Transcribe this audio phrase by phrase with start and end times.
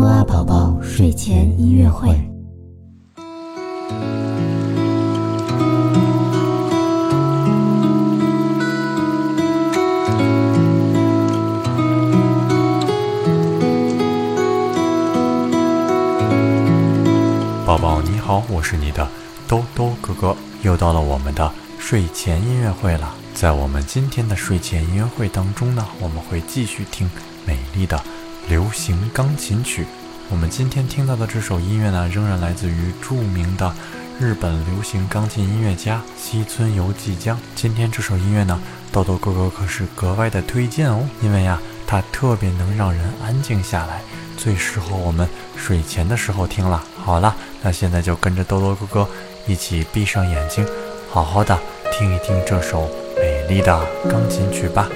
[0.00, 2.08] 木阿宝宝睡前音乐会。
[17.66, 19.06] 宝宝你好，我是你的
[19.46, 23.14] 兜兜哥哥，又到了我们的睡前音乐会了。
[23.34, 27.10] 在我们今天的睡前音乐会当中呢，我们会继续听
[27.46, 28.02] 美丽的
[28.50, 29.86] 流行钢琴曲。
[30.28, 33.72] 我们今天听到的这首音乐呢，仍然来自于著名的
[34.18, 37.38] 日本流行钢琴音乐家西村由纪江。
[37.54, 38.60] 今天这首音乐呢，
[38.90, 44.02] 豆豆哥哥可是格外的推荐哦，因为呀，它特别能让人安静下来，
[44.36, 46.82] 最适合我们睡前的时候听了。
[47.04, 49.08] 好了，那现在就跟着豆豆哥哥
[49.46, 50.66] 一起闭上眼睛，
[51.08, 51.56] 好好的
[51.92, 54.88] 听一听这首美丽的钢琴曲吧。